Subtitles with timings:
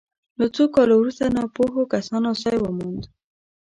[0.39, 3.03] له څو کالو وروسته ناپوهو کسانو ځای وموند.